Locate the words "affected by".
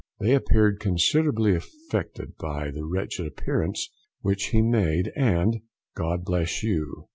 1.53-2.71